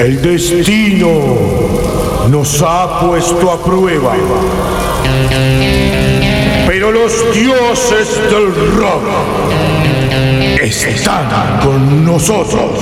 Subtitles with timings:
[0.00, 1.10] El destino
[2.30, 4.14] nos ha puesto a prueba.
[6.66, 9.02] Pero los dioses del rock
[10.58, 12.80] están con nosotros.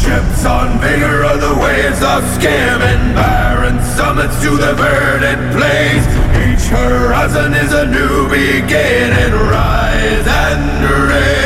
[0.00, 6.06] Ships on vigor of the waves of skim and barren summits to the verdant plains.
[6.40, 9.34] Each horizon is a new beginning.
[9.50, 10.85] Rise and.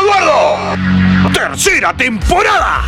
[0.00, 1.32] Eduardo.
[1.32, 2.82] Tercera temporada.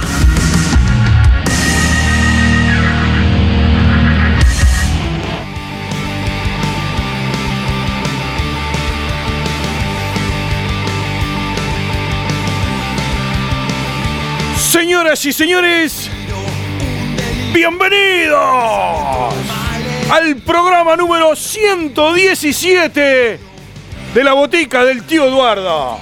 [14.59, 16.11] Señoras y señores,
[17.55, 19.35] bienvenidos
[20.11, 23.41] al programa número 117
[24.15, 25.99] de la botica del tío Eduardo.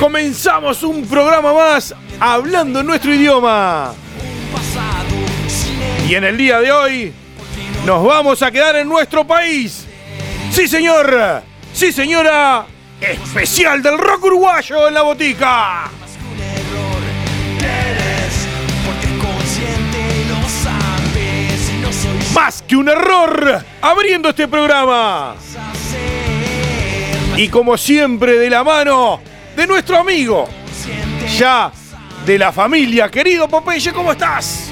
[0.00, 3.92] Comenzamos un programa más hablando nuestro idioma.
[6.08, 7.12] Y en el día de hoy
[7.84, 9.86] nos vamos a quedar en nuestro país.
[10.52, 11.42] Sí, señor.
[11.72, 12.64] Sí, señora.
[13.00, 15.90] Especial del rock uruguayo en la botica.
[22.34, 25.34] Más que un error abriendo este programa.
[27.36, 29.20] Y como siempre, de la mano
[29.58, 30.48] de nuestro amigo,
[31.36, 31.72] ya
[32.24, 34.70] de la familia, querido Popeye, ¿cómo estás?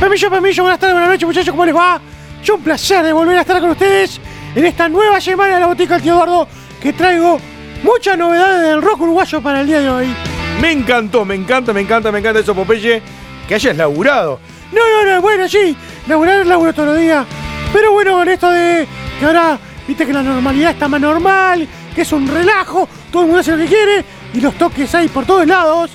[0.00, 2.00] Permiso, permiso, buenas tardes, buenas noches muchachos, ¿cómo les va?
[2.42, 4.18] Es un placer de volver a estar con ustedes
[4.54, 6.48] en esta nueva semana de la botica del tío Eduardo
[6.80, 7.38] que traigo
[7.82, 10.16] muchas novedades del rock uruguayo para el día de hoy.
[10.62, 13.02] Me encantó, me encanta, me encanta, me encanta eso, Popeye,
[13.46, 14.40] que hayas laburado.
[14.72, 15.76] No, no, no, bueno, sí,
[16.08, 17.26] laburar laburo todos los días.
[17.70, 18.88] Pero bueno, con esto de
[19.20, 23.26] que ahora, viste que la normalidad está más normal, que es un relajo, todo el
[23.26, 25.90] mundo hace lo que quiere y los toques hay por todos lados.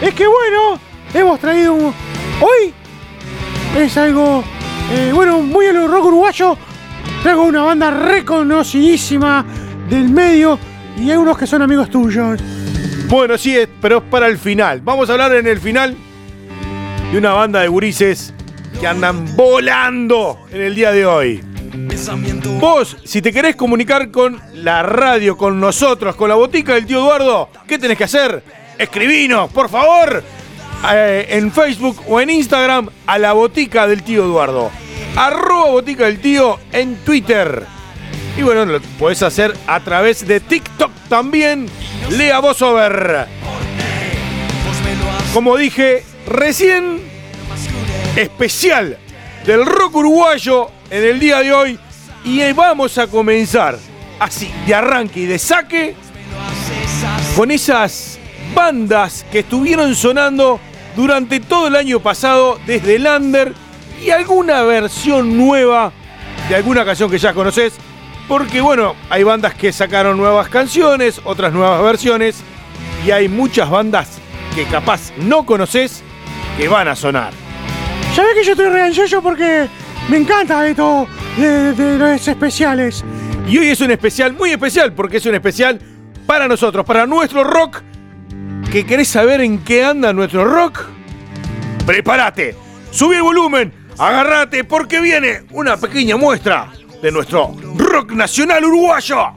[0.00, 0.78] Es que bueno,
[1.14, 1.94] hemos traído un...
[2.40, 2.72] Hoy
[3.76, 4.44] es algo,
[4.92, 6.56] eh, bueno, muy a rock uruguayo.
[7.22, 9.44] Traigo una banda reconocidísima
[9.88, 10.58] del medio
[10.96, 12.40] y hay unos que son amigos tuyos.
[13.08, 14.80] Bueno, sí, pero es para el final.
[14.82, 15.96] Vamos a hablar en el final
[17.10, 18.34] de una banda de gurises
[18.80, 21.47] que andan volando en el día de hoy.
[22.58, 26.98] Vos, si te querés comunicar con la radio, con nosotros, con la botica del tío
[26.98, 28.42] Eduardo, ¿qué tenés que hacer?
[28.78, 30.22] Escribinos, por favor,
[30.92, 34.70] eh, en Facebook o en Instagram a la botica del tío Eduardo.
[35.16, 37.64] Arroba botica del tío en Twitter.
[38.36, 41.66] Y bueno, lo podés hacer a través de TikTok también.
[42.10, 43.26] Lea vos over.
[45.34, 47.00] Como dije recién,
[48.16, 48.98] especial
[49.44, 51.78] del rock uruguayo en el día de hoy.
[52.24, 53.78] Y vamos a comenzar
[54.18, 55.94] así, de arranque y de saque,
[57.36, 58.18] con esas
[58.54, 60.60] bandas que estuvieron sonando
[60.96, 63.54] durante todo el año pasado desde el under
[64.04, 65.92] y alguna versión nueva
[66.48, 67.74] de alguna canción que ya conoces.
[68.26, 72.42] Porque bueno, hay bandas que sacaron nuevas canciones, otras nuevas versiones,
[73.06, 74.18] y hay muchas bandas
[74.54, 76.02] que capaz no conoces
[76.58, 77.32] que van a sonar.
[78.14, 79.68] ¿Sabés que yo estoy re ansioso porque
[80.08, 83.04] me encanta esto de, de los especiales?
[83.46, 85.78] Y hoy es un especial muy especial, porque es un especial
[86.26, 87.82] para nosotros, para nuestro rock.
[88.70, 90.84] ¿Que querés saber en qué anda nuestro rock?
[91.86, 92.54] Prepárate,
[92.90, 99.32] subí el volumen, agárrate, porque viene una pequeña muestra de nuestro rock nacional uruguayo.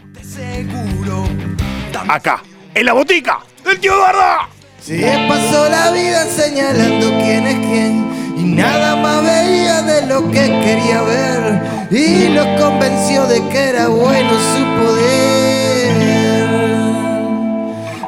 [2.08, 2.42] Acá,
[2.74, 4.50] en la botica del tío Eduardo.
[4.82, 8.21] Se pasó la vida señalando quién es quién
[8.56, 14.30] nada más veía de lo que quería ver y los convenció de que era bueno
[14.32, 16.42] su poder.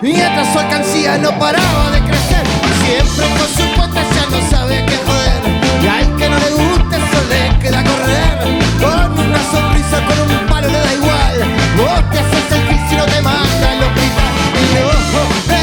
[0.02, 2.46] Mientras su alcancía no paraba de crecer,
[2.86, 5.42] siempre con su potencia no sabe qué joder.
[5.82, 8.38] Y al que no le gusta eso le queda correr.
[8.82, 11.36] Con una sonrisa, con un palo le da igual.
[11.78, 15.63] Vos te haces el gil si no te manda al hospital.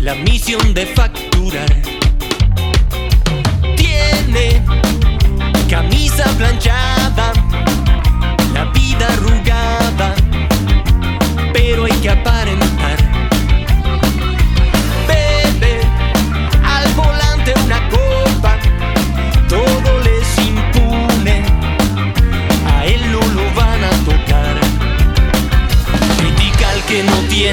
[0.00, 1.68] la misión de facturar.
[3.76, 4.62] Tiene
[5.68, 7.32] camisa planchada,
[8.52, 9.39] la vida ruda.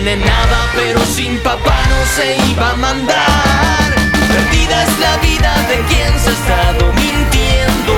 [0.07, 3.87] tiene nada, pero sin papá no se iba a mandar.
[4.31, 7.93] Perdida es la vida de quien se ha estado mintiendo,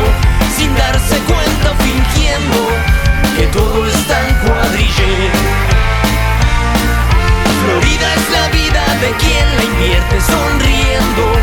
[0.58, 2.58] sin darse cuenta, fingiendo
[3.38, 5.30] que todo está en cuadrille.
[7.62, 11.39] Florida es la vida de quien la invierte sonriendo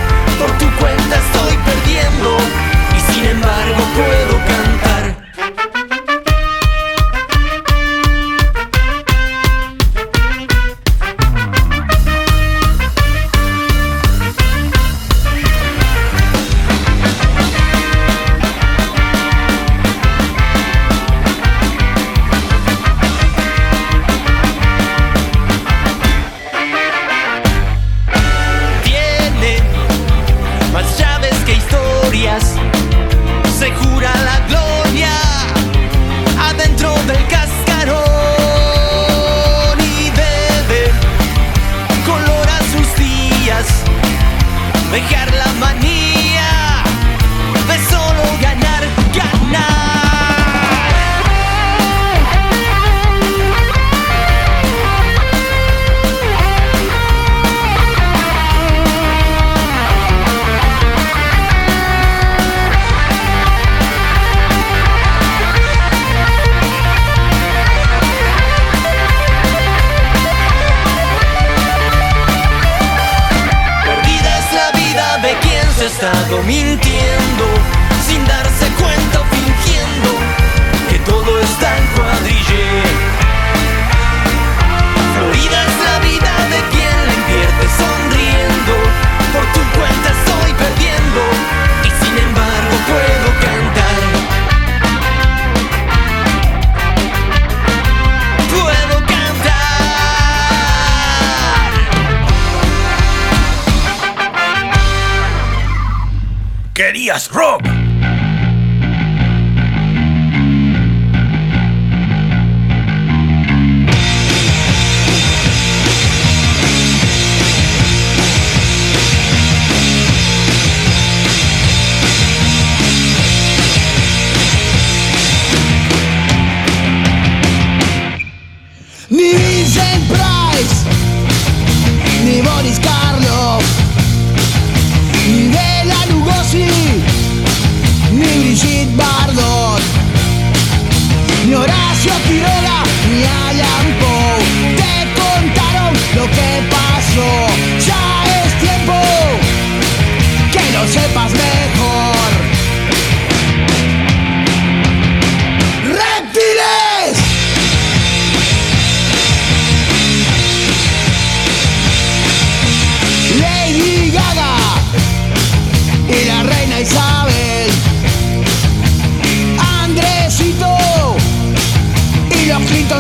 [107.37, 107.66] Rob!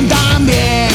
[0.04, 0.88] también.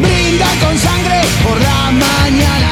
[0.00, 2.67] Brinda con sangre por la mañana.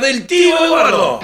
[0.00, 1.20] Del tío Eduardo.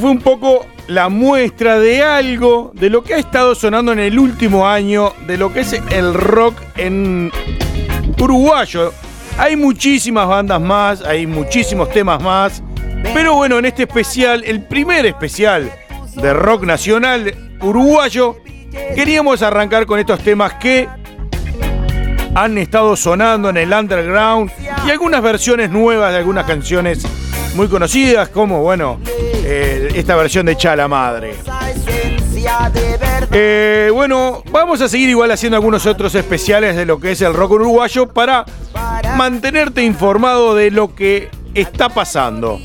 [0.00, 4.16] Fue un poco la muestra de algo de lo que ha estado sonando en el
[4.16, 7.32] último año, de lo que es el rock en
[8.16, 8.92] uruguayo.
[9.38, 12.62] Hay muchísimas bandas más, hay muchísimos temas más,
[13.12, 15.68] pero bueno, en este especial, el primer especial
[16.14, 18.36] de rock nacional uruguayo,
[18.94, 20.88] queríamos arrancar con estos temas que
[22.36, 24.52] han estado sonando en el underground
[24.86, 27.04] y algunas versiones nuevas de algunas canciones
[27.56, 29.00] muy conocidas, como, bueno,
[29.44, 31.34] eh, esta versión de Chala Madre.
[33.30, 37.34] Eh, bueno, vamos a seguir igual haciendo algunos otros especiales de lo que es el
[37.34, 38.44] rock uruguayo para
[39.16, 42.58] mantenerte informado de lo que está pasando.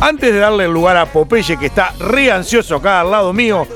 [0.00, 3.66] Antes de darle el lugar a Popeye, que está re ansioso acá al lado mío,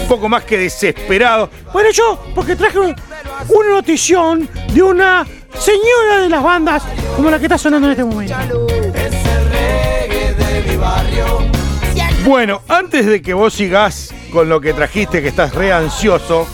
[0.00, 1.50] un poco más que desesperado.
[1.72, 2.94] Bueno, yo, porque traje un-
[3.48, 5.26] una notición de una
[5.58, 6.82] señora de las bandas
[7.16, 8.34] como la que está sonando en este momento.
[12.26, 16.48] Bueno, antes de que vos sigas con lo que trajiste, que estás re ansioso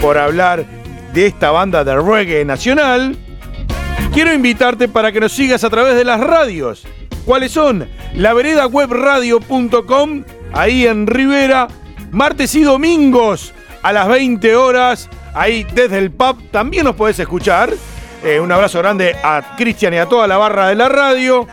[0.00, 0.64] por hablar
[1.12, 3.14] de esta banda de reggae nacional,
[4.14, 6.86] quiero invitarte para que nos sigas a través de las radios.
[7.26, 7.86] ¿Cuáles son?
[8.14, 11.68] La veredawebradio.com, ahí en Rivera,
[12.10, 17.68] martes y domingos a las 20 horas, ahí desde el pub también nos podés escuchar.
[18.24, 21.46] Eh, un abrazo grande a Cristian y a toda la barra de la radio.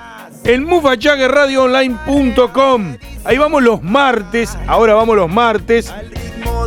[0.46, 2.98] En mufachaggerradioonline.com.
[3.24, 5.92] Ahí vamos los martes, ahora vamos los martes,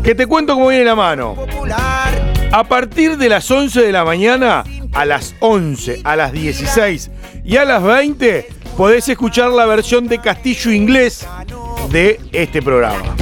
[0.02, 1.36] que te cuento cómo viene la mano.
[2.50, 7.12] A partir de las 11 de la mañana, a las 11, a las 16
[7.44, 11.24] y a las 20, podés escuchar la versión de Castillo Inglés
[11.90, 13.14] de este programa.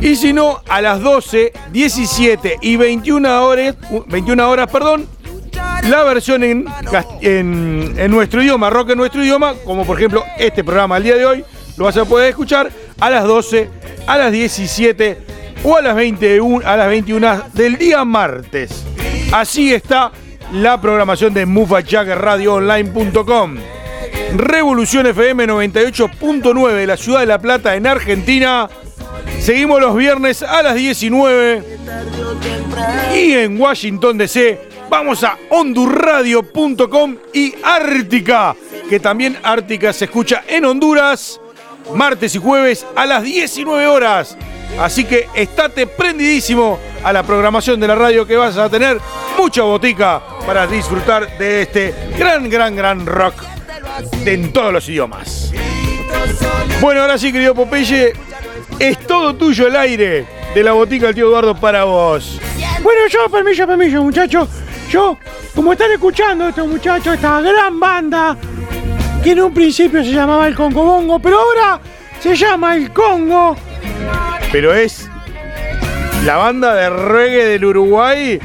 [0.00, 5.06] Y si no, a las 12, 17 y 21 horas, 21 horas, perdón,
[5.82, 6.64] la versión en,
[8.10, 11.44] nuestro idioma, rock en nuestro idioma, como por ejemplo este programa el día de hoy,
[11.76, 13.68] lo vas a poder escuchar a las 12,
[14.06, 15.18] a las 17
[15.64, 18.84] o a las 21, a las 21 del día martes.
[19.32, 20.12] Así está
[20.52, 23.56] la programación de MufaJaggerRadioOnline.com.
[24.36, 28.68] Revolución FM 98.9 de la ciudad de La Plata en Argentina.
[29.40, 31.62] Seguimos los viernes a las 19
[33.14, 38.54] y en Washington DC vamos a hondurradio.com y Ártica,
[38.88, 41.40] que también Ártica se escucha en Honduras
[41.92, 44.36] martes y jueves a las 19 horas.
[44.80, 48.98] Así que estate prendidísimo a la programación de la radio que vas a tener
[49.38, 53.34] mucha botica para disfrutar de este gran, gran, gran rock
[54.24, 55.52] en todos los idiomas.
[56.80, 58.14] Bueno, ahora sí, querido Popeye,
[58.78, 62.40] es todo tuyo el aire de la botica del tío Eduardo para vos.
[62.82, 64.48] Bueno, yo, permiso, permiso, muchachos.
[64.94, 65.18] Yo,
[65.56, 68.36] como están escuchando estos muchachos, esta gran banda,
[69.24, 71.80] que en un principio se llamaba el Congo Bongo, pero ahora
[72.20, 73.56] se llama el Congo.
[74.52, 75.10] Pero es
[76.24, 78.38] la banda de reggae del Uruguay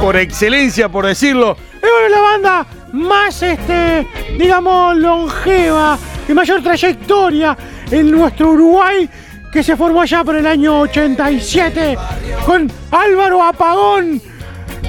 [0.00, 1.56] por excelencia, por decirlo.
[1.80, 7.56] Es la banda más, este, digamos, longeva, de mayor trayectoria
[7.92, 9.08] en nuestro Uruguay,
[9.52, 11.96] que se formó allá por el año 87,
[12.44, 14.20] con Álvaro Apagón,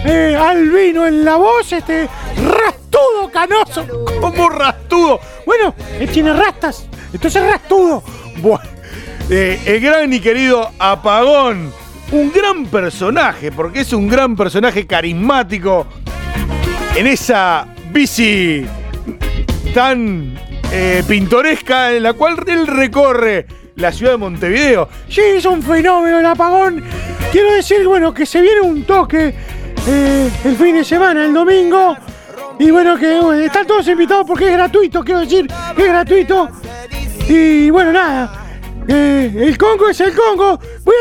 [0.06, 3.86] eh, Albino en la voz, este, rastudo canoso.
[4.22, 5.20] Como rastudo.
[5.46, 8.04] Bueno, él tiene rastas, entonces rastudo.
[8.38, 8.64] Bueno,
[9.30, 11.74] eh, el gran y querido Apagón.
[12.12, 15.88] Un gran personaje, porque es un gran personaje carismático
[16.96, 18.64] en esa bici
[19.74, 20.38] tan
[20.72, 24.88] eh, pintoresca en la cual él recorre la ciudad de Montevideo.
[25.10, 26.84] Sí, es un fenómeno el apagón.
[27.32, 29.34] Quiero decir, bueno, que se viene un toque
[29.88, 31.96] eh, el fin de semana, el domingo.
[32.60, 36.50] Y bueno, que están todos invitados porque es gratuito, quiero decir, es gratuito.
[37.28, 38.32] Y bueno, nada.
[38.88, 40.60] eh, el Congo es el Congo.
[40.84, 40.96] Voy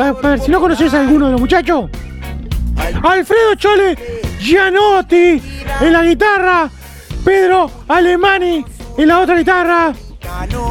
[0.00, 1.88] a ver si no conoces a alguno de los muchachos.
[3.02, 3.96] Alfredo Chole
[4.40, 5.40] Gianotti
[5.80, 6.70] en la guitarra.
[7.24, 8.64] Pedro Alemani
[8.96, 9.92] en la otra guitarra.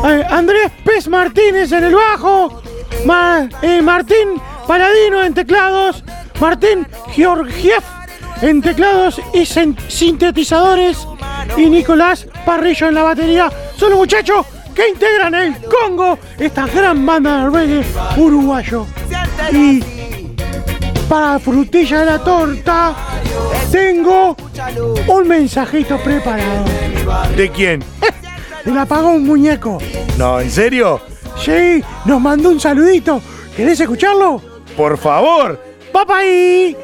[0.05, 2.61] eh, Andrés Pez Martínez en el bajo.
[3.05, 6.03] Ma- eh, Martín Paladino en teclados.
[6.39, 7.83] Martín Georgiev
[8.41, 10.97] en teclados y sin- sintetizadores.
[11.57, 13.51] Y Nicolás Parrillo en la batería.
[13.77, 17.85] Son los muchachos que integran el Congo, esta gran banda de reggae
[18.17, 18.85] uruguayo.
[19.51, 19.83] Y
[21.09, 22.93] para frutilla de la torta,
[23.71, 24.35] tengo
[25.07, 26.65] un mensajito preparado.
[27.35, 27.83] ¿De quién?
[28.65, 29.79] El apagón muñeco.
[30.17, 31.01] No, ¿en serio?
[31.43, 33.21] Sí, nos mandó un saludito.
[33.55, 34.41] ¿Querés escucharlo?
[34.77, 35.59] Por favor.
[35.91, 36.77] ¡Papaí!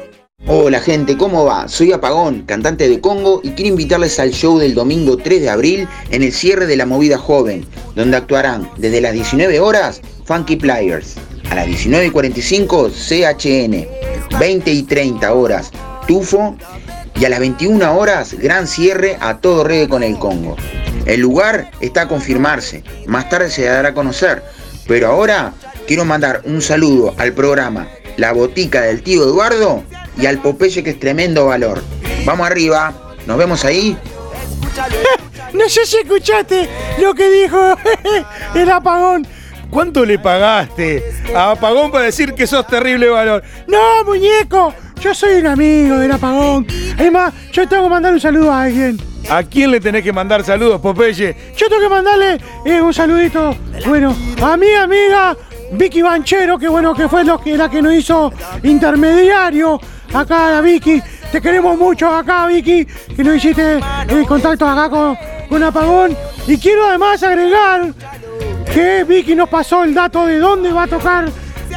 [0.48, 1.68] Hola gente, ¿cómo va?
[1.68, 5.88] Soy Apagón, cantante de Congo y quiero invitarles al show del domingo 3 de abril
[6.10, 7.64] en el cierre de la movida joven,
[7.94, 11.14] donde actuarán desde las 19 horas Funky Players,
[11.50, 15.70] a las 19.45 CHN, 20 y 30 horas
[16.08, 16.56] Tufo
[17.18, 20.56] y a las 21 horas gran cierre a todo reggae con el Congo.
[21.06, 24.42] El lugar está a confirmarse, más tarde se dará a conocer,
[24.88, 25.54] pero ahora
[25.86, 29.82] quiero mandar un saludo al programa La Botica del Tío Eduardo
[30.18, 31.82] y al Popeye que es tremendo valor.
[32.24, 32.92] Vamos arriba,
[33.26, 33.96] nos vemos ahí.
[35.52, 36.68] No sé si escuchaste
[37.00, 37.76] lo que dijo
[38.54, 39.26] el apagón.
[39.70, 41.02] ¿Cuánto le pagaste
[41.34, 43.42] a Apagón para decir que sos terrible valor?
[43.66, 46.66] No, muñeco, yo soy un amigo del apagón.
[46.98, 48.98] Además, yo tengo que mandar un saludo a alguien.
[49.28, 51.36] ¿A quién le tenés que mandar saludos, Popeye?
[51.56, 55.36] Yo tengo que mandarle eh, un saludito, bueno, a mi amiga
[55.72, 59.80] Vicky Banchero, que bueno, que fue lo que, la que nos hizo intermediario
[60.12, 61.02] acá, la Vicky.
[61.32, 66.16] Te queremos mucho acá, Vicky, que nos hiciste eh, contacto acá con, con Apagón.
[66.46, 67.92] Y quiero además agregar
[68.72, 71.28] que Vicky nos pasó el dato de dónde va a tocar,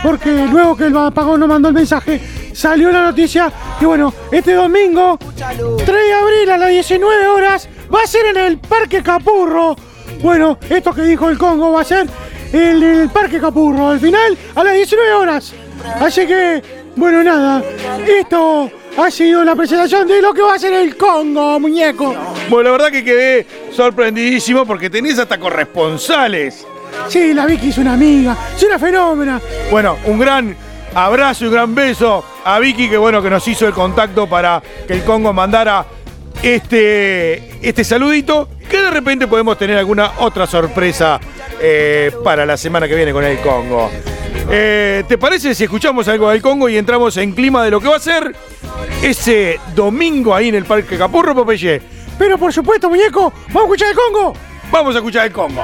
[0.04, 2.21] porque luego que el Apagón nos mandó el mensaje,
[2.54, 8.04] salió la noticia que bueno, este domingo, 3 de abril a las 19 horas, va
[8.04, 9.75] a ser en el Parque Capurro.
[10.21, 12.08] Bueno, esto que dijo el Congo va a ser
[12.53, 15.53] el Parque Capurro, al final a las 19 horas.
[15.99, 16.62] Así que,
[16.95, 17.63] bueno, nada,
[18.07, 22.15] esto ha sido la presentación de lo que va a ser el Congo, muñeco.
[22.49, 26.65] Bueno, la verdad que quedé sorprendidísimo porque tenés hasta corresponsales.
[27.07, 29.39] Sí, la Vicky es una amiga, es una fenómena.
[29.71, 30.55] Bueno, un gran
[30.93, 34.62] abrazo y un gran beso a Vicky, que bueno, que nos hizo el contacto para
[34.88, 35.85] que el Congo mandara
[36.41, 41.19] este, este saludito, que de repente podemos tener alguna otra sorpresa
[41.60, 43.89] eh, para la semana que viene con el Congo.
[44.49, 47.88] Eh, ¿Te parece si escuchamos algo del Congo y entramos en clima de lo que
[47.88, 48.34] va a ser
[49.01, 51.82] ese domingo ahí en el Parque Capurro, Popeye?
[52.17, 54.34] Pero por supuesto, muñeco, vamos a escuchar el Congo.
[54.71, 55.63] Vamos a escuchar el Congo.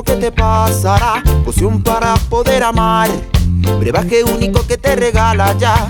[0.00, 1.22] Que te pasará.
[1.44, 3.10] Poción para poder amar,
[3.78, 5.86] brebaje único que te regala ya.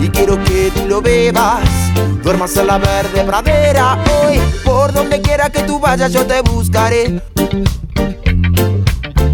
[0.00, 1.60] Y quiero que tú lo bebas,
[2.22, 4.40] duermas en la verde pradera hoy.
[4.64, 7.20] Por donde quiera que tú vayas, yo te buscaré.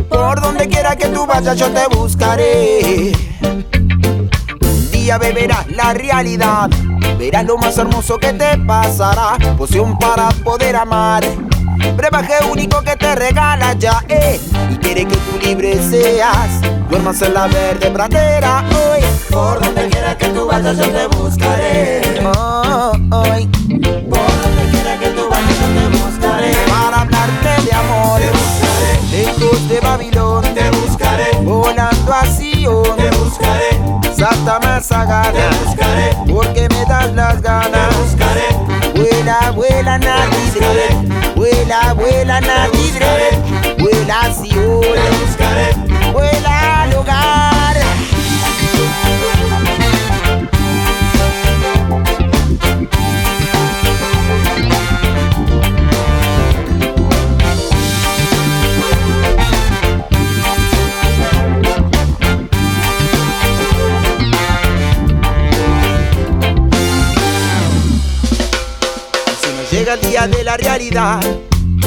[0.09, 3.13] Por donde quiera que tú vayas, yo te buscaré.
[4.63, 6.71] Un día beberás la realidad,
[7.19, 9.37] verás lo más hermoso que te pasará.
[9.59, 11.25] Poción para poder amar,
[11.97, 14.41] brebaje único que te regala ya, eh.
[14.71, 19.01] Y quiere que tú libre seas, duermas en la verde pradera hoy.
[19.31, 22.21] Por donde quiera que tú vayas, yo te buscaré.
[22.25, 23.47] Oh, hoy.
[23.47, 26.53] Por donde quiera que tú vayas, yo te buscaré.
[26.69, 29.01] Para hablarte de amor, te buscaré.
[29.11, 31.31] Lejos de Babilón, te buscaré.
[31.43, 34.15] Volando a Sion, te buscaré.
[34.17, 36.17] Santa Mazagana, te buscaré.
[36.33, 38.68] Porque me das las ganas, te buscaré.
[39.29, 40.89] Vuela, vuela, Natidre.
[41.37, 43.77] Vuela, vuela, Natidre.
[43.79, 45.75] Vuela a Sion, te buscaré.
[46.13, 46.38] Vuela
[69.89, 71.19] El día de la realidad,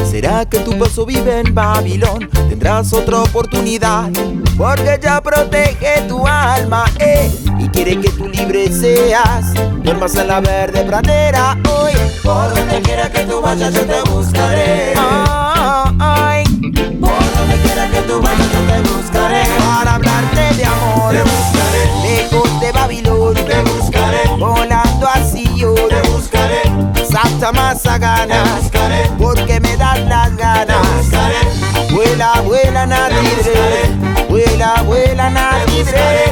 [0.10, 2.28] será que tu paso vive en Babilón.
[2.50, 4.10] Tendrás otra oportunidad,
[4.58, 7.32] porque ya protege tu alma, eh.
[7.60, 9.54] Y quiere que tú libre seas.
[9.84, 11.92] Duermas en la verde pradera hoy.
[12.24, 14.94] Por donde quiera que tú vayas, yo te buscaré.
[17.00, 19.44] Por donde quiera que tú vayas, yo te buscaré.
[19.60, 21.14] Para hablarte de amor.
[21.14, 23.71] Lejos de Babilón, te buscaré.
[27.50, 29.10] Mazagana, te buscaré.
[29.18, 30.78] Porque me das las ganas.
[31.92, 34.28] Vuela, vuela, Natidre.
[34.30, 36.31] Vuela, vuela, Natidre.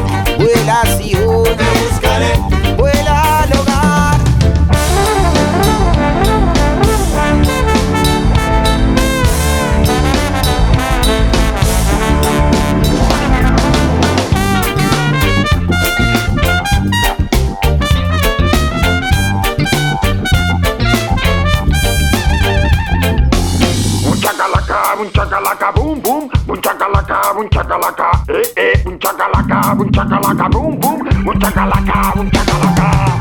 [29.80, 33.18] Un chacalaca, boom boom, un chacalaca, un chacalaca.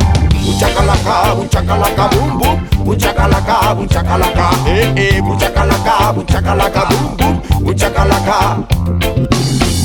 [0.49, 6.27] Un chacalaca, un chacalaca, boom boom, un chacalaca, un chacalaca, eh eh, un chacalaca, un
[6.27, 8.57] chacalaca, boom boom, un chacalaca.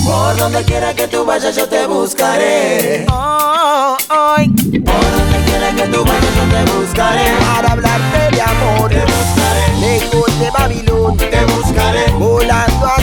[0.03, 3.05] Por donde quiera que tú vayas yo te buscaré.
[3.09, 4.49] Oh, ay.
[4.49, 7.31] Por donde quiera que tú vayas yo te buscaré.
[7.39, 9.79] Para hablarte de amor te buscaré.
[9.79, 12.11] Lejos de Babilón te buscaré.
[12.13, 13.02] Volando a.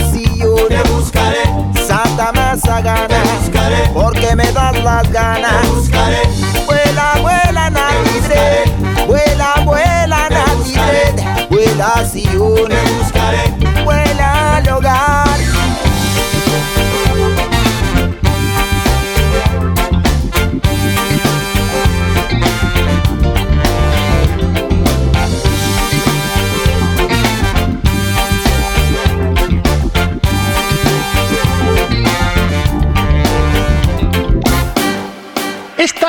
[2.51, 3.89] Buscaré.
[3.93, 5.67] Porque me das las ganas.
[5.69, 6.21] Buscaré.
[6.65, 9.05] Vuela, vuela, Natidre.
[9.07, 11.47] Vuela, vuela, Natidre.
[11.49, 13.60] Vuela Sion te buscaré.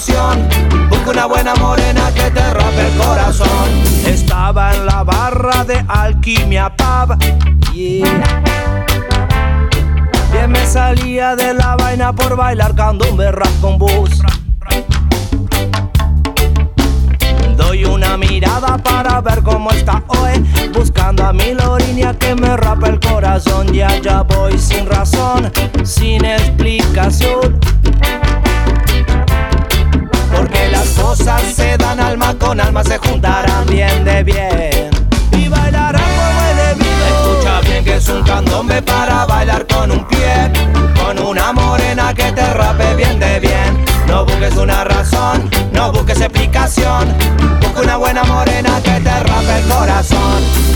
[0.00, 0.48] Explicación.
[0.88, 3.68] Busca una buena morena que te rompe el corazón.
[4.06, 7.18] Estaba en la barra de Alquimia Pub.
[7.72, 8.42] Yeah.
[10.32, 14.22] Bien me salía de la vaina por bailar candombe rap con bus.
[17.56, 22.88] Doy una mirada para ver cómo está hoy Buscando a mi lorinia que me rapa
[22.88, 25.52] el corazón Y allá voy sin razón,
[25.84, 27.60] sin explicación
[31.16, 34.90] se dan alma con alma Se juntarán bien de bien
[35.32, 40.06] Y bailarán como es debido Escucha bien que es un candombe para bailar con un
[40.06, 40.52] pie
[41.02, 46.20] Con una morena que te rape bien de bien no busques una razón, no busques
[46.20, 47.16] explicación.
[47.60, 50.69] Busca una buena morena que te rape el corazón.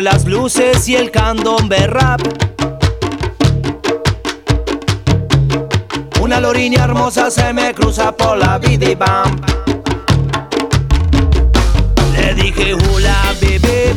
[0.00, 2.20] Las luces y el candombe rap.
[6.20, 9.40] Una loriña hermosa se me cruza por la vida y bam.
[12.12, 13.96] Le dije hula bebé,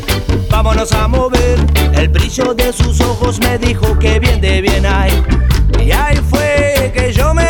[0.49, 1.59] vámonos a mover.
[1.93, 5.23] El brillo de sus ojos me dijo que bien de bien hay.
[5.79, 7.40] Y ahí fue que yo me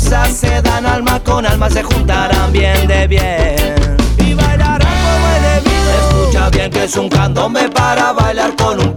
[0.00, 3.96] se dan alma con alma, se juntarán bien de bien.
[4.18, 6.20] Y bailarán como es debido.
[6.20, 8.94] Escucha bien que es un candombe para bailar con un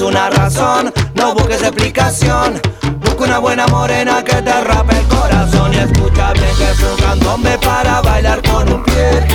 [0.00, 2.60] busques una razón, no busques explicación.
[3.00, 5.74] Busca una buena morena que te rape el corazón.
[5.74, 9.26] Y escucha bien que es un candombe para bailar con un pie.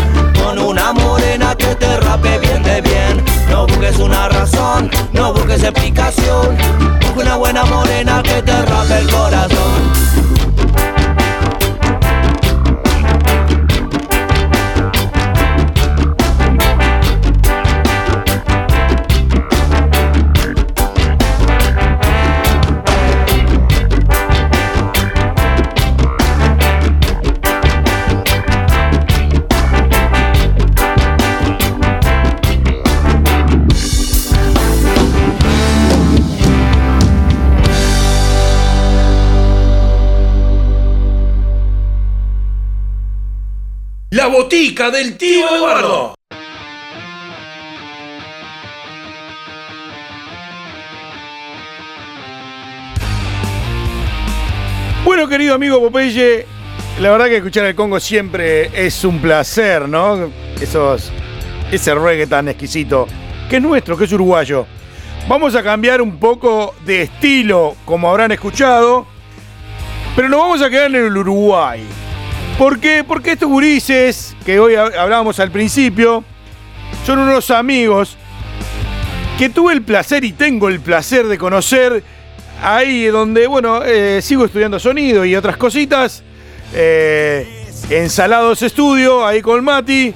[0.41, 3.23] Con una morena que te rape bien de bien.
[3.49, 6.57] No busques una razón, no busques explicación.
[7.01, 10.24] Busca una buena morena que te rape el corazón.
[44.55, 46.15] Del tío Eduardo.
[55.03, 56.45] Bueno, querido amigo Popeye,
[57.01, 60.31] la verdad que escuchar el Congo siempre es un placer, ¿no?
[60.61, 61.11] Esos,
[61.69, 63.07] ese reggae tan exquisito,
[63.49, 64.65] que es nuestro, que es uruguayo.
[65.27, 69.05] Vamos a cambiar un poco de estilo, como habrán escuchado,
[70.15, 72.04] pero nos vamos a quedar en el Uruguay.
[72.57, 73.03] ¿Por qué?
[73.05, 76.23] Porque estos gurises, que hoy hab- hablábamos al principio,
[77.05, 78.15] son unos amigos
[79.37, 82.01] que tuve el placer y tengo el placer de conocer
[82.63, 86.23] ahí donde, bueno, eh, sigo estudiando sonido y otras cositas.
[86.73, 90.13] Eh, en Salados Estudio, ahí con Mati.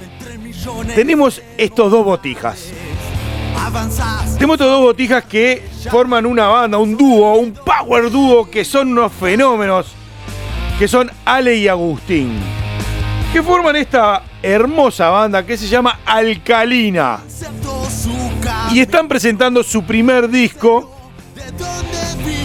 [0.94, 2.68] Tenemos estos dos botijas.
[4.34, 8.92] Tenemos estos dos botijas que forman una banda, un dúo, un power dúo que son
[8.92, 9.92] unos fenómenos,
[10.80, 12.40] que son Ale y Agustín,
[13.34, 17.20] que forman esta hermosa banda que se llama Alcalina.
[18.72, 20.90] Y están presentando su primer disco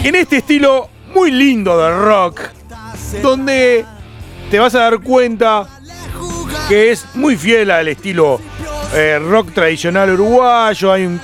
[0.04, 2.42] en este estilo muy lindo de rock,
[3.22, 3.86] donde
[4.50, 5.66] te vas a dar cuenta
[6.68, 8.38] que es muy fiel al estilo
[8.92, 10.92] eh, rock tradicional uruguayo.
[10.92, 11.18] Hay,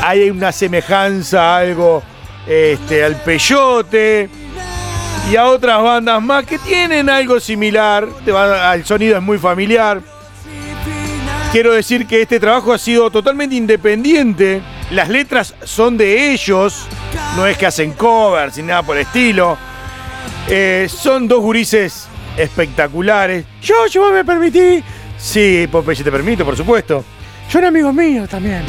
[0.00, 2.02] hay una semejanza algo
[2.46, 4.41] este, al peyote
[5.30, 8.08] y a otras bandas más que tienen algo similar.
[8.74, 10.00] El sonido es muy familiar.
[11.52, 14.62] Quiero decir que este trabajo ha sido totalmente independiente.
[14.90, 16.86] Las letras son de ellos.
[17.36, 19.56] No es que hacen covers ni nada por el estilo.
[20.48, 23.44] Eh, son dos gurises espectaculares.
[23.62, 24.82] Yo, yo me permití.
[25.18, 27.04] Sí, Popeye, te permito, por supuesto.
[27.48, 28.62] Son amigos míos también.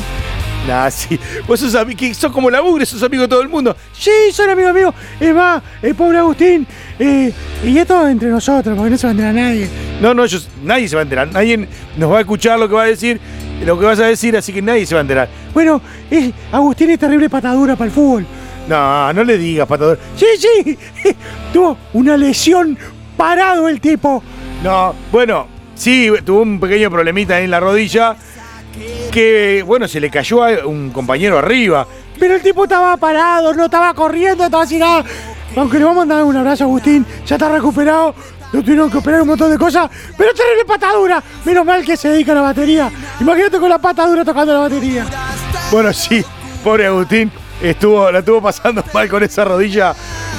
[0.67, 1.19] Nah, sí.
[1.47, 3.75] Vos sos, ami- que sos como la mugre, sos amigo de todo el mundo.
[3.91, 4.93] Sí, son amigos míos.
[5.19, 6.65] Es más, el pobre Agustín.
[6.99, 7.33] eh,
[7.65, 9.67] y esto entre nosotros, porque no se va a enterar nadie.
[10.01, 11.27] No, no, ellos- nadie se va a enterar.
[11.33, 13.19] Nadie nos va a escuchar lo que va a decir,
[13.65, 15.27] lo que vas a decir, así que nadie se va a enterar.
[15.53, 15.81] Bueno,
[16.51, 18.25] Agustín es terrible patadura para el fútbol.
[18.69, 19.99] No, no le digas, patador.
[20.15, 20.77] Sí, sí.
[21.53, 22.77] Tuvo una lesión
[23.17, 24.23] parado el tipo.
[24.63, 28.15] No, bueno, sí, tuvo un pequeño problemita ahí en la rodilla.
[29.11, 31.87] Que, bueno, se le cayó a un compañero arriba.
[32.19, 35.03] Pero el tipo estaba parado, no estaba corriendo, estaba así nada.
[35.55, 38.15] Aunque le vamos a dar un abrazo a Agustín, ya está recuperado.
[38.51, 41.23] Lo tuvieron que operar un montón de cosas, pero terrible patadura.
[41.43, 42.91] Menos mal que se dedica a la batería.
[43.19, 45.05] Imagínate con la patadura tocando la batería.
[45.71, 46.23] Bueno, sí,
[46.63, 49.95] pobre Agustín, estuvo, la estuvo pasando mal con esa rodilla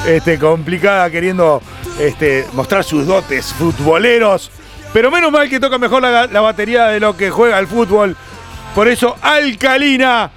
[0.07, 1.61] este, complicada, queriendo
[1.99, 4.51] este, mostrar sus dotes futboleros.
[4.95, 8.17] Pero menos mal que toca mejor la, batería de lo que juega el fútbol.
[8.77, 10.31] Por eso Alcalina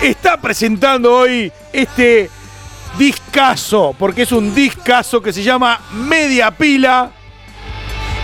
[0.00, 2.28] está presentando hoy este
[2.98, 7.12] discazo, porque es un discazo que se llama Media Pila.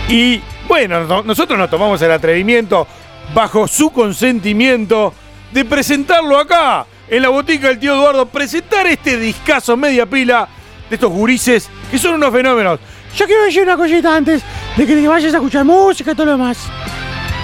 [0.09, 2.85] Y bueno, no- nosotros nos tomamos el atrevimiento,
[3.33, 5.13] bajo su consentimiento,
[5.53, 10.45] de presentarlo acá, en la botica del tío Eduardo, presentar este discazo Media Pila
[10.89, 12.81] de estos gurises que son unos fenómenos.
[13.15, 14.41] Yo quiero decir una cosita antes
[14.77, 16.57] de que vayas a escuchar música y todo lo demás.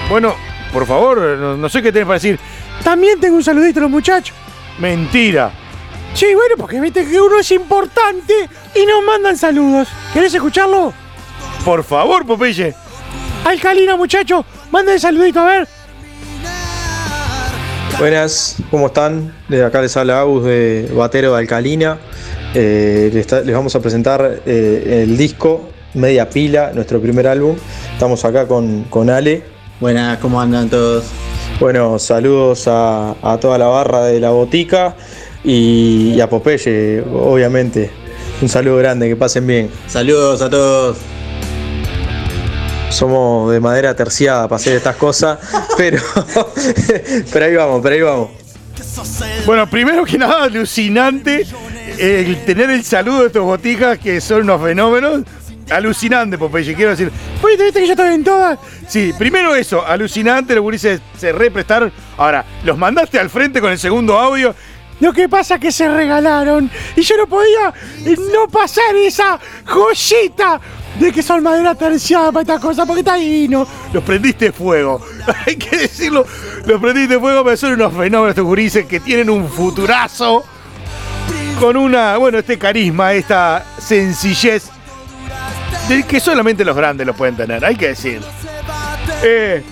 [0.08, 0.34] Bueno,
[0.72, 2.38] por favor, no, no sé qué tenés para decir.
[2.82, 4.36] También tengo un saludito a los muchachos.
[4.78, 5.50] Mentira.
[6.14, 9.88] Sí, bueno, porque viste que uno es importante y nos mandan saludos.
[10.14, 10.92] ¿Querés escucharlo?
[11.64, 12.74] Por favor, Popeye.
[13.44, 15.68] Alcalina, muchacho, manda el saludito, a ver.
[17.98, 19.32] Buenas, ¿cómo están?
[19.48, 21.98] Desde acá les habla Agus de Batero de Alcalina.
[22.54, 27.56] Eh, les, vamos a presentar eh, el disco Media Pila, nuestro primer álbum.
[27.92, 29.42] Estamos acá con, con Ale.
[29.80, 31.04] Buenas, ¿cómo andan todos?
[31.60, 34.94] Bueno, saludos a, a toda la barra de la botica
[35.42, 37.90] y, y a Popeye, obviamente.
[38.42, 39.70] Un saludo grande, que pasen bien.
[39.86, 40.98] Saludos a todos.
[42.90, 45.38] Somos de madera terciada para hacer estas cosas,
[45.76, 46.02] pero,
[47.32, 48.30] pero ahí vamos, pero ahí vamos.
[49.46, 51.46] Bueno, primero que nada, alucinante
[51.98, 55.22] el tener el saludo de estos botijas que son unos fenómenos.
[55.70, 57.10] Alucinante, Popeye, quiero decir.
[57.40, 58.58] Pues viste que yo estoy en todas.
[58.86, 61.92] Sí, primero eso, alucinante, los gurises se represtaron.
[62.16, 64.54] Ahora, los mandaste al frente con el segundo audio.
[65.00, 67.72] Lo que pasa es que se regalaron y yo no podía
[68.04, 70.58] eh, no pasar esa joyita
[70.98, 73.66] de que son madera terciada para estas cosas, porque está ahí, ¿no?
[73.92, 75.04] Los prendiste fuego.
[75.46, 76.24] Hay que decirlo,
[76.64, 80.44] los prendiste fuego, pero son unos fenómenos estos gurises que tienen un futurazo
[81.58, 84.70] con una, bueno, este carisma, esta sencillez
[85.88, 88.20] del que solamente los grandes lo pueden tener, hay que decir.
[89.22, 89.62] Eh,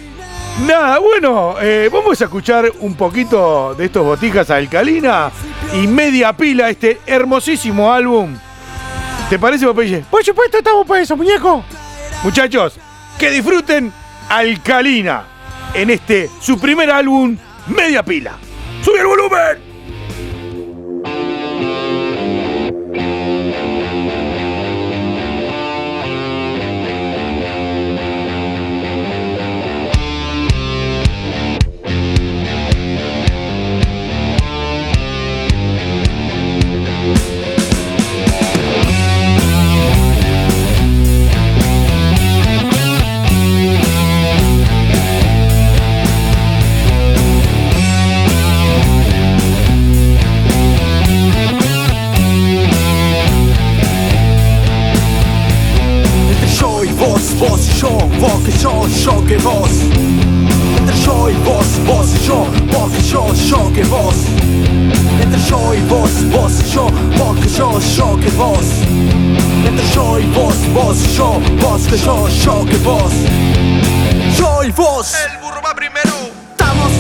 [0.67, 5.31] nada, bueno, eh, vamos a escuchar un poquito de estos botijas alcalina
[5.75, 8.35] y media pila, este hermosísimo álbum.
[9.29, 10.05] ¿Te parece, Popeye?
[10.11, 11.65] Por supuesto, estamos para eso, muñeco.
[12.23, 12.79] Muchachos,
[13.19, 13.93] que disfruten
[14.29, 15.25] Alcalina
[15.75, 18.37] en este su primer álbum, Media Pila.
[18.83, 19.74] ¡Sube el volumen!
[61.85, 64.17] Vos y yo, vos que yo, yo que vos.
[65.21, 66.87] Entre yo y vos, vos y yo,
[67.19, 68.65] vos que yo, yo que vos.
[69.67, 73.13] Entre yo y vos, vos y yo, vos que yo, yo que vos.
[75.13, 75.44] Entre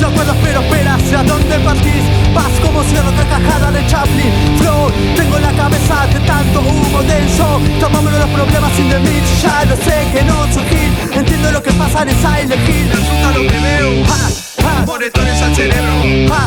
[0.01, 2.05] De acuerdo, pero espera, ¿hacia dónde partís?
[2.35, 4.33] Vas como otra cajada de Chaplin.
[4.59, 7.61] Flow, tengo la cabeza de tanto humo denso.
[7.81, 12.03] Tomámonos los problemas sin mí, ya lo sé que no surgir Entiendo lo que pasa
[12.03, 12.91] en Silent Hill.
[12.91, 16.45] Resulta lo que veo, monetones al cerebro.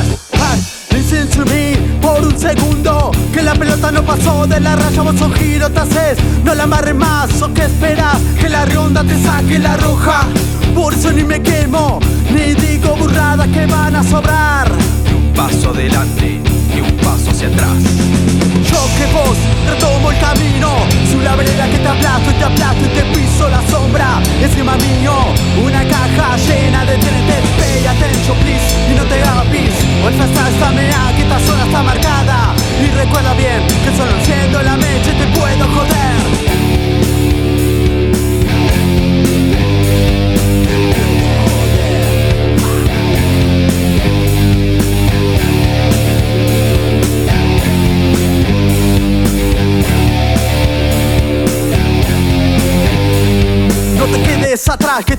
[0.48, 0.67] Listen
[1.08, 5.34] to me por un segundo Que la pelota no pasó de la raya, vos sos
[5.36, 9.58] giro, te haces No la amarres más, o que esperas Que la ronda te saque
[9.58, 10.26] la roja
[10.76, 12.00] Por eso ni me quemo
[12.34, 14.70] Ni digo burradas que van a sobrar.
[15.16, 16.42] Un paso adelante
[16.76, 17.78] y un paso hacia atrás.
[18.70, 20.70] Yo que vos retomo el camino
[21.10, 24.22] Soy la vereda que te aplasto y te aplasto y te piso la sombra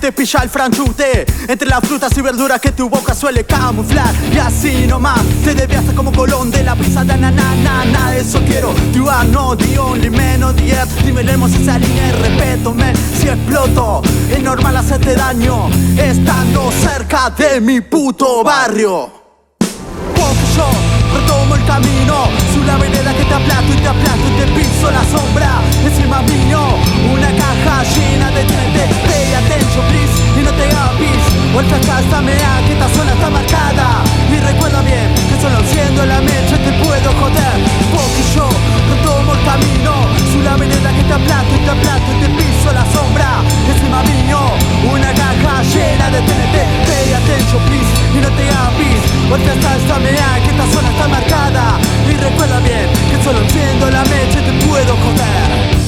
[0.08, 4.14] de pillar el frangute entre las frutas y verduras que tu boca suele camuflar.
[4.32, 9.06] Y así nomás te desviaste como colón de la brisa de na eso quiero you
[9.08, 10.88] are not the only man on the earth.
[11.04, 14.00] Nivelemos esa línea y si exploto.
[14.30, 19.10] Es normal hacerte daño estando cerca de mi puto barrio.
[19.58, 20.70] Porque yo
[21.18, 22.14] retomo el camino.
[22.54, 25.60] Su la vereda que te aplato y te aplato y te piso la sombra.
[25.84, 26.60] Encima mío
[27.12, 29.17] una caja llena de 33
[30.58, 30.88] te hagas
[31.52, 34.04] Vuelta acá esta mea que esta zona está marcada.
[34.30, 37.56] Y recuerda bien que solo siendo la mecha te puedo joder.
[37.94, 38.48] Porque yo
[38.90, 39.92] retomo el camino.
[40.32, 44.02] Su la vereda que te aplasto y te aplasto y te piso la sombra Encima
[44.02, 44.38] mío,
[44.92, 46.56] una caja llena de TNT
[46.86, 48.68] Pay attention please y no te hagas
[49.28, 51.78] Vuelta acá esta mea que esta zona está marcada.
[52.08, 55.87] Y recuerda bien que solo enciendo la mecha te puedo joder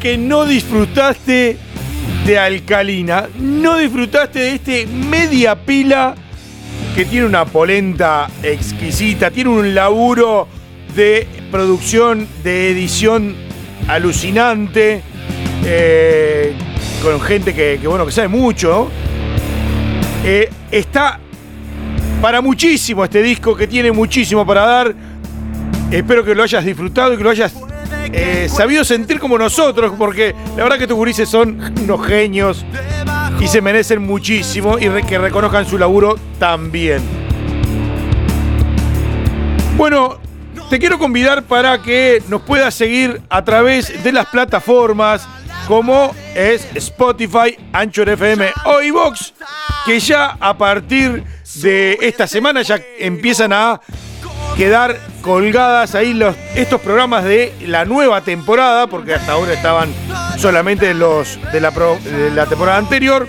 [0.00, 1.58] Que no disfrutaste
[2.24, 6.14] de Alcalina, no disfrutaste de este media pila
[6.94, 10.48] que tiene una polenta exquisita, tiene un laburo
[10.96, 13.36] de producción, de edición
[13.88, 15.02] alucinante,
[15.64, 16.54] eh,
[17.02, 18.90] con gente que, bueno, que sabe mucho.
[20.24, 21.20] Eh, está
[22.22, 24.94] para muchísimo este disco que tiene muchísimo para dar.
[25.90, 27.52] Espero que lo hayas disfrutado y que lo hayas
[28.12, 32.64] eh, sabido sentir como nosotros, porque la verdad que estos gurises son unos genios
[33.38, 37.00] y se merecen muchísimo y que reconozcan su laburo también.
[39.76, 40.18] Bueno,
[40.68, 45.26] te quiero convidar para que nos puedas seguir a través de las plataformas
[45.66, 49.32] como es Spotify, Anchor FM o iVox,
[49.86, 51.24] que ya a partir
[51.62, 53.80] de esta semana ya empiezan a
[54.56, 59.92] quedar colgadas ahí los, estos programas de la nueva temporada, porque hasta ahora estaban
[60.38, 63.28] solamente los de la, pro- de la temporada anterior.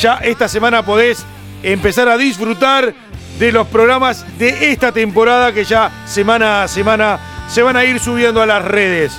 [0.00, 1.24] Ya esta semana podés
[1.62, 2.94] empezar a disfrutar
[3.38, 7.18] de los programas de esta temporada que ya semana a semana
[7.48, 9.12] se van a ir subiendo a las redes.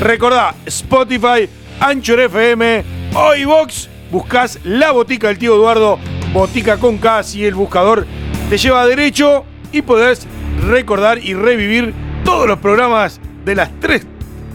[0.00, 1.48] Recordá, Spotify,
[1.80, 2.84] Anchor FM
[3.14, 5.98] o iVox, buscás la botica del tío Eduardo,
[6.32, 8.06] botica con K, y el buscador
[8.50, 10.26] te lleva derecho y podés
[10.66, 11.94] recordar y revivir
[12.24, 14.06] todos los programas de las tres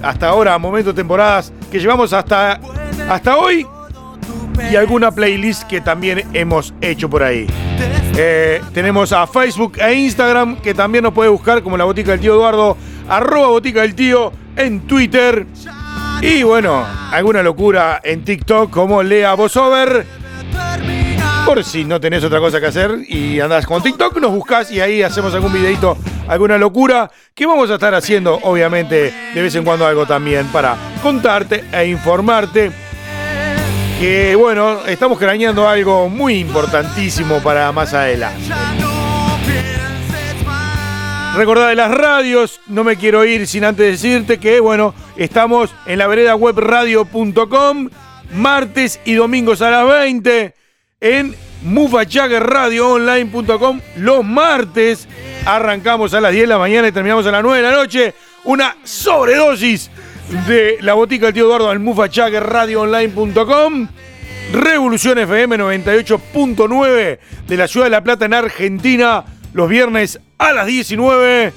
[0.01, 2.59] hasta ahora, momentos, temporadas que llevamos hasta,
[3.09, 3.65] hasta hoy
[4.71, 7.47] y alguna playlist que también hemos hecho por ahí.
[8.17, 12.19] Eh, tenemos a Facebook e Instagram que también nos puede buscar como la botica del
[12.19, 12.77] tío Eduardo,
[13.07, 15.45] arroba botica del tío en Twitter.
[16.21, 20.05] Y bueno, alguna locura en TikTok como Lea Vosover.
[21.45, 24.79] Por si no tenés otra cosa que hacer y andás con TikTok, nos buscas y
[24.79, 29.63] ahí hacemos algún videito, alguna locura que vamos a estar haciendo, obviamente, de vez en
[29.63, 32.71] cuando algo también para contarte e informarte
[33.99, 38.51] que bueno, estamos craneando algo muy importantísimo para más adelante.
[41.35, 45.99] Recordá de las radios, no me quiero ir sin antes decirte que bueno, estamos en
[45.99, 47.89] la vereda web radio.com,
[48.33, 50.55] martes y domingos a las 20,
[51.01, 55.09] en mufachaggerradioonline.com, los martes
[55.45, 58.13] arrancamos a las 10 de la mañana y terminamos a las 9 de la noche,
[58.43, 59.89] una sobredosis
[60.47, 63.87] de la botica del tío Eduardo al mufachaggerradioonline.com.
[64.53, 70.67] Revolución FM 98.9 de la ciudad de La Plata en Argentina, los viernes a las
[70.67, 71.51] 19.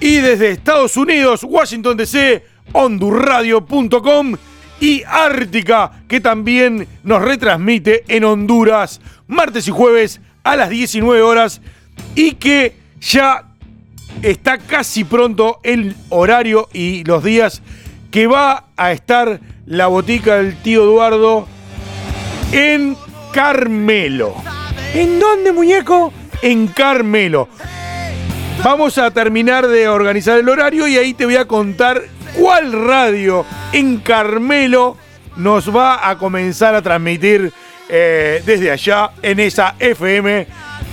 [0.00, 4.36] Y desde Estados Unidos, Washington DC, hondurradio.com
[4.80, 11.60] y Ártica, que también nos retransmite en Honduras, martes y jueves a las 19 horas.
[12.14, 13.44] Y que ya
[14.22, 17.62] está casi pronto el horario y los días
[18.10, 21.46] que va a estar la botica del tío Eduardo
[22.52, 22.96] en
[23.32, 24.34] Carmelo.
[24.94, 26.12] ¿En dónde, muñeco?
[26.42, 27.48] En Carmelo.
[28.64, 32.02] Vamos a terminar de organizar el horario y ahí te voy a contar
[32.36, 34.96] cuál radio en Carmelo
[35.36, 37.52] nos va a comenzar a transmitir
[37.88, 40.46] eh, desde allá en esa FM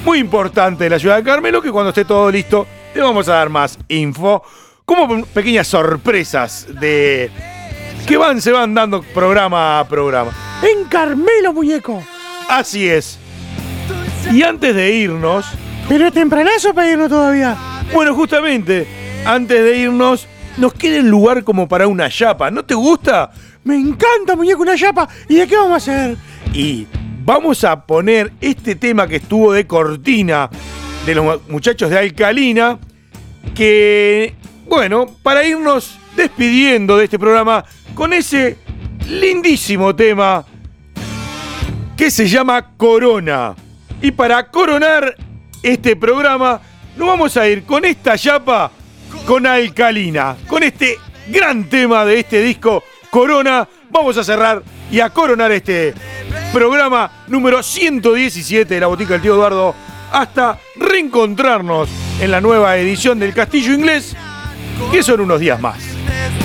[0.05, 3.33] muy importante de la ciudad de Carmelo que cuando esté todo listo te vamos a
[3.33, 4.43] dar más info
[4.85, 7.31] como pequeñas sorpresas de
[8.05, 10.31] que van se van dando programa a programa.
[10.61, 12.03] En Carmelo, muñeco.
[12.49, 13.17] Así es.
[14.31, 15.45] Y antes de irnos.
[15.87, 17.57] Pero es tempranazo para irnos todavía.
[17.93, 18.87] Bueno, justamente,
[19.25, 20.27] antes de irnos,
[20.57, 22.51] nos queda el lugar como para una chapa.
[22.51, 23.31] ¿No te gusta?
[23.63, 25.07] Me encanta, muñeco, una chapa.
[25.27, 26.17] ¿Y de qué vamos a hacer?
[26.53, 26.87] Y
[27.23, 30.49] vamos a poner este tema que estuvo de cortina
[31.05, 32.79] de los muchachos de Alcalina.
[33.55, 34.35] Que,
[34.67, 38.57] bueno, para irnos despidiendo de este programa con ese
[39.09, 40.45] lindísimo tema
[41.97, 43.55] que se llama Corona.
[44.01, 45.15] Y para coronar
[45.61, 46.59] este programa,
[46.97, 48.71] nos vamos a ir con esta chapa
[49.25, 50.35] con Alcalina.
[50.47, 53.67] Con este gran tema de este disco, Corona.
[53.89, 55.93] Vamos a cerrar y a coronar este
[56.51, 59.75] programa número 117 de la Botica del Tío Eduardo.
[60.11, 64.15] Hasta reencontrarnos en la nueva edición del Castillo Inglés,
[64.91, 65.79] que son unos días más.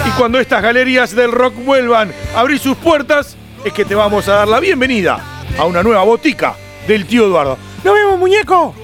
[0.07, 4.29] Y cuando estas galerías del rock vuelvan a abrir sus puertas, es que te vamos
[4.29, 5.20] a dar la bienvenida
[5.59, 6.55] a una nueva botica
[6.87, 7.59] del tío Eduardo.
[7.85, 8.74] ¡Nos vemos, muñeco!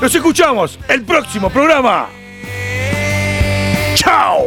[0.00, 2.21] Nos escuchamos el próximo programa.
[4.02, 4.42] ¡Chao!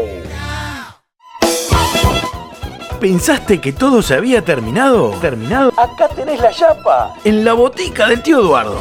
[2.99, 5.11] ¿Pensaste que todo se había terminado?
[5.21, 5.71] ¿Terminado?
[5.77, 7.13] Acá tenés la chapa.
[7.23, 8.77] En la botica del tío Eduardo.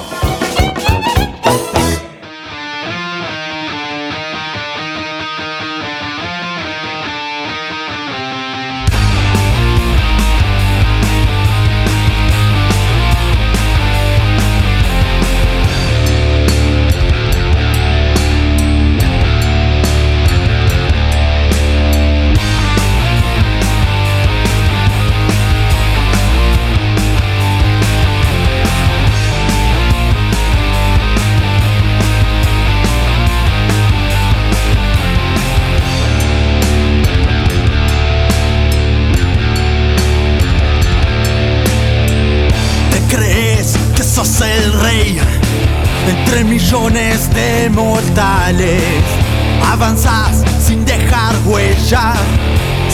[49.73, 52.13] Avanzás sin dejar huella,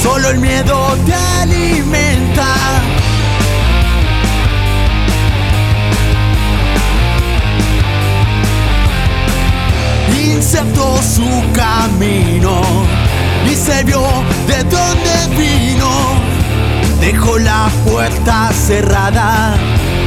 [0.01, 2.46] solo el miedo te alimenta.
[10.16, 12.61] Insertó su camino
[13.51, 14.03] y se vio
[14.46, 15.90] de dónde vino.
[17.01, 19.57] Dejó la puerta cerrada,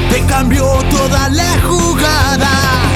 [0.10, 2.93] te cambió toda la jugada.